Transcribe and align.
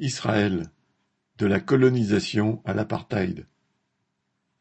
Israël, 0.00 0.70
de 1.36 1.44
la 1.44 1.60
colonisation 1.60 2.62
à 2.64 2.72
l'apartheid. 2.72 3.46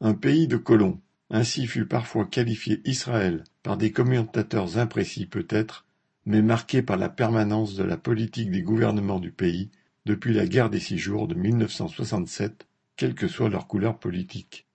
Un 0.02 0.14
pays 0.14 0.48
de 0.48 0.58
colons, 0.58 1.00
ainsi 1.30 1.66
fut 1.66 1.86
parfois 1.86 2.26
qualifié 2.26 2.82
Israël 2.84 3.46
par 3.64 3.78
des 3.78 3.94
commentateurs 3.94 4.78
imprécis 4.78 5.28
peut-être, 5.28 5.86
mais 6.26 6.42
marqué 6.42 6.82
par 6.82 6.98
la 6.98 7.08
permanence 7.08 7.76
de 7.76 7.84
la 7.84 7.96
politique 7.96 8.52
des 8.52 8.62
gouvernements 8.62 9.22
du 9.22 9.32
pays 9.32 9.72
depuis 10.06 10.34
la 10.34 10.46
guerre 10.46 10.70
des 10.70 10.82
Six 10.82 10.98
Jours 10.98 11.30
de 11.30 11.36
1967, 11.36 12.68
quelle 12.98 13.16
que 13.16 13.30
soit 13.30 13.50
leur 13.50 13.68
couleur 13.68 13.98
politique. 13.98 14.68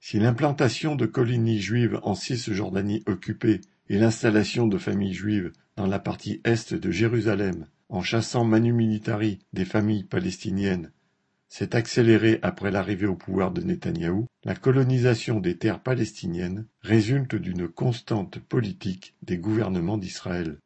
Si 0.00 0.18
l'implantation 0.18 0.96
de 0.96 1.06
colonies 1.06 1.60
juives 1.60 2.00
en 2.02 2.16
Cisjordanie 2.16 3.04
occupée 3.06 3.60
et 3.88 3.98
l'installation 3.98 4.66
de 4.66 4.78
familles 4.78 5.14
juives 5.14 5.52
dans 5.76 5.86
la 5.86 6.00
partie 6.00 6.40
est 6.42 6.74
de 6.74 6.90
Jérusalem 6.90 7.66
en 7.90 8.02
chassant 8.02 8.44
manu 8.44 8.72
militari 8.72 9.40
des 9.52 9.64
familles 9.64 10.04
palestiniennes 10.04 10.90
s'est 11.48 11.74
accélérée 11.74 12.38
après 12.42 12.70
l'arrivée 12.70 13.08
au 13.08 13.16
pouvoir 13.16 13.50
de 13.50 13.60
Netanyahou, 13.60 14.26
la 14.44 14.54
colonisation 14.54 15.40
des 15.40 15.58
terres 15.58 15.82
palestiniennes 15.82 16.66
résulte 16.82 17.34
d'une 17.34 17.66
constante 17.66 18.38
politique 18.38 19.16
des 19.22 19.36
gouvernements 19.36 19.98
d'Israël. 19.98 20.58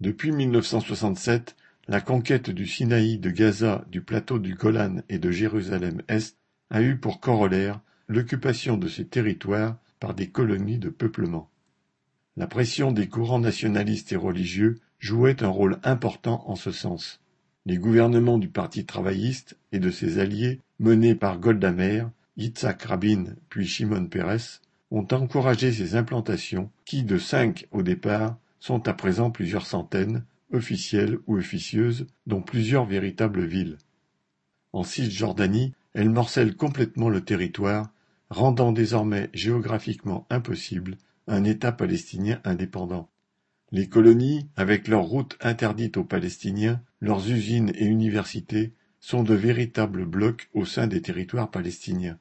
Depuis 0.00 0.30
1967, 0.30 1.56
la 1.88 2.02
conquête 2.02 2.50
du 2.50 2.66
Sinaï, 2.66 3.18
de 3.18 3.30
Gaza, 3.30 3.86
du 3.90 4.02
plateau 4.02 4.38
du 4.38 4.54
Golan 4.54 4.96
et 5.08 5.18
de 5.18 5.30
Jérusalem-Est 5.30 6.36
a 6.68 6.82
eu 6.82 6.98
pour 6.98 7.20
corollaire 7.20 7.80
l'occupation 8.06 8.76
de 8.76 8.88
ces 8.88 9.06
territoires 9.06 9.78
par 10.00 10.12
des 10.12 10.28
colonies 10.28 10.78
de 10.78 10.90
peuplement. 10.90 11.50
La 12.36 12.46
pression 12.46 12.92
des 12.92 13.08
courants 13.08 13.38
nationalistes 13.38 14.12
et 14.12 14.16
religieux 14.16 14.80
jouait 14.98 15.42
un 15.42 15.48
rôle 15.48 15.78
important 15.82 16.44
en 16.46 16.56
ce 16.56 16.70
sens. 16.70 17.20
Les 17.66 17.78
gouvernements 17.78 18.38
du 18.38 18.48
Parti 18.48 18.84
travailliste 18.84 19.56
et 19.72 19.78
de 19.78 19.90
ses 19.90 20.18
alliés, 20.18 20.60
menés 20.78 21.14
par 21.14 21.38
Golda 21.38 21.72
Meir, 21.72 22.10
Yitzhak 22.36 22.82
Rabin 22.82 23.26
puis 23.48 23.66
Shimon 23.66 24.06
Peres, 24.06 24.60
ont 24.90 25.06
encouragé 25.12 25.72
ces 25.72 25.96
implantations 25.96 26.70
qui, 26.84 27.02
de 27.02 27.18
cinq 27.18 27.66
au 27.70 27.82
départ, 27.82 28.36
sont 28.60 28.86
à 28.88 28.92
présent 28.92 29.30
plusieurs 29.30 29.66
centaines, 29.66 30.24
officielles 30.52 31.18
ou 31.26 31.36
officieuses, 31.36 32.06
dont 32.26 32.42
plusieurs 32.42 32.84
véritables 32.84 33.44
villes. 33.44 33.78
En 34.72 34.84
Cisjordanie, 34.84 35.74
elles 35.94 36.10
morcellent 36.10 36.56
complètement 36.56 37.08
le 37.08 37.24
territoire, 37.24 37.90
rendant 38.30 38.72
désormais 38.72 39.30
géographiquement 39.32 40.26
impossible 40.30 40.96
un 41.26 41.44
État 41.44 41.72
palestinien 41.72 42.40
indépendant. 42.44 43.08
Les 43.72 43.88
colonies, 43.88 44.46
avec 44.56 44.88
leurs 44.88 45.04
routes 45.04 45.36
interdites 45.40 45.96
aux 45.96 46.04
Palestiniens, 46.04 46.80
leurs 47.00 47.30
usines 47.30 47.72
et 47.74 47.84
universités, 47.84 48.72
sont 49.00 49.22
de 49.22 49.34
véritables 49.34 50.06
blocs 50.06 50.48
au 50.54 50.64
sein 50.64 50.86
des 50.86 51.02
territoires 51.02 51.50
palestiniens. 51.50 52.18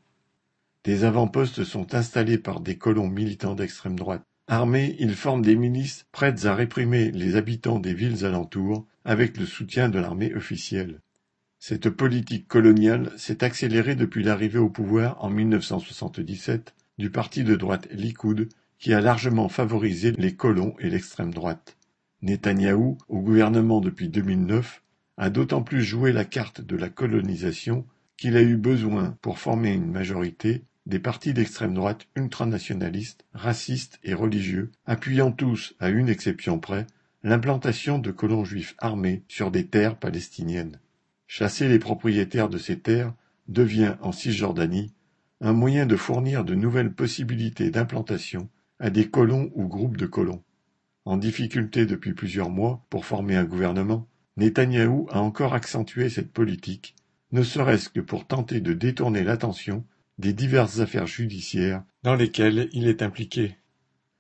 Des 0.84 1.06
avant-postes 1.06 1.64
sont 1.64 1.96
installés 1.96 2.38
par 2.38 2.60
des 2.60 2.78
colons 2.78 3.08
militants 3.08 3.56
d'extrême 3.56 3.98
droite. 3.98 4.24
Armés, 4.48 4.98
ils 5.00 5.16
forment 5.16 5.42
des 5.42 5.56
milices 5.56 6.06
prêtes 6.12 6.46
à 6.46 6.56
réprimer 6.56 7.12
les 7.12 7.38
habitants 7.38 7.80
des 7.80 7.94
villes 7.94 8.26
alentours 8.26 8.86
avec 9.06 9.38
le 9.38 9.46
soutien 9.46 9.88
de 9.88 10.00
l'armée 10.00 10.34
officielle. 10.36 11.00
Cette 11.60 11.90
politique 11.90 12.50
coloniale 12.50 13.14
s'est 13.16 13.46
accélérée 13.46 13.96
depuis 13.96 14.24
l'arrivée 14.24 14.60
au 14.60 14.70
pouvoir 14.70 15.24
en 15.24 15.30
1977 15.30 16.74
du 16.98 17.10
parti 17.10 17.46
de 17.46 17.56
droite 17.56 17.88
Likoud 17.92 18.50
qui 18.80 18.94
a 18.94 19.02
largement 19.02 19.50
favorisé 19.50 20.12
les 20.12 20.36
colons 20.36 20.76
et 20.80 20.90
l'extrême 20.90 21.34
droite. 21.34 21.78
Netanyahou, 22.22 22.98
au 23.10 23.20
gouvernement 23.20 23.82
depuis 23.82 24.10
2009, 24.10 24.82
a 25.18 25.30
d'autant 25.30 25.62
plus 25.62 25.84
joué 25.84 26.12
la 26.12 26.26
carte 26.26 26.62
de 26.62 26.76
la 26.76 26.90
colonisation 26.90 27.86
qu'il 28.18 28.38
a 28.38 28.42
eu 28.42 28.58
besoin, 28.58 29.18
pour 29.22 29.40
former 29.40 29.72
une 29.72 29.92
majorité, 29.92 30.64
des 30.86 31.00
partis 31.00 31.34
d'extrême 31.34 31.74
droite 31.74 32.08
ultranationalistes, 32.16 33.26
racistes 33.34 34.00
et 34.04 34.14
religieux, 34.14 34.72
appuyant 34.86 35.32
tous, 35.32 35.76
à 35.80 35.90
une 35.90 36.10
exception 36.10 36.60
près, 36.60 36.88
l'implantation 37.24 38.00
de 38.00 38.12
colons 38.12 38.44
juifs 38.44 38.76
armés 38.80 39.24
sur 39.28 39.50
des 39.50 39.66
terres 39.66 39.98
palestiniennes. 39.98 40.80
Chasser 41.28 41.68
les 41.68 41.80
propriétaires 41.80 42.50
de 42.50 42.58
ces 42.58 42.80
terres 42.80 43.14
devient, 43.48 43.96
en 44.02 44.12
Cisjordanie, 44.12 44.94
un 45.42 45.54
moyen 45.54 45.86
de 45.86 45.96
fournir 45.96 46.44
de 46.44 46.56
nouvelles 46.56 46.94
possibilités 46.94 47.70
d'implantation 47.70 48.50
à 48.84 48.90
des 48.90 49.10
colons 49.10 49.50
ou 49.56 49.66
groupes 49.70 49.96
de 49.96 50.06
colons. 50.06 50.44
En 51.06 51.16
difficulté 51.16 51.86
depuis 51.86 52.14
plusieurs 52.14 52.50
mois 52.50 52.86
pour 52.90 53.06
former 53.06 53.38
un 53.38 53.46
gouvernement, 53.46 54.10
Netanyahou 54.36 55.08
a 55.10 55.22
encore 55.22 55.54
accentué 55.54 56.10
cette 56.10 56.34
politique, 56.34 56.94
ne 57.32 57.44
serait-ce 57.44 57.88
que 57.88 58.02
pour 58.02 58.28
tenter 58.28 58.60
de 58.60 58.74
détourner 58.74 59.24
l'attention 59.24 59.86
des 60.18 60.34
diverses 60.34 60.82
affaires 60.82 61.08
judiciaires 61.08 61.82
dans 62.04 62.16
lesquelles 62.16 62.68
il 62.74 62.90
est 62.90 63.02
impliqué. 63.02 63.56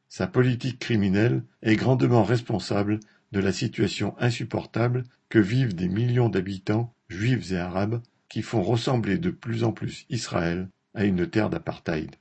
Sa 0.08 0.28
politique 0.28 0.80
criminelle 0.80 1.44
est 1.62 1.76
grandement 1.76 2.24
responsable 2.24 3.02
de 3.34 3.42
la 3.42 3.52
situation 3.52 4.16
insupportable 4.18 5.04
que 5.28 5.40
vivent 5.40 5.76
des 5.76 5.90
millions 5.90 6.30
d'habitants, 6.30 6.94
juifs 7.10 7.52
et 7.52 7.58
arabes, 7.58 8.02
qui 8.30 8.42
font 8.42 8.64
ressembler 8.64 9.18
de 9.18 9.30
plus 9.30 9.66
en 9.66 9.74
plus 9.74 10.06
Israël 10.10 10.70
à 10.94 11.04
une 11.04 11.28
terre 11.28 11.50
d'apartheid. 11.50 12.16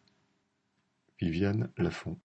Viviane 1.20 1.68
Lafont 1.78 2.18